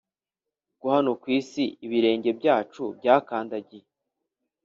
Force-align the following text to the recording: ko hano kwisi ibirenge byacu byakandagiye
ko 0.79 0.85
hano 0.95 1.11
kwisi 1.21 1.63
ibirenge 1.85 2.29
byacu 2.39 2.83
byakandagiye 2.97 3.87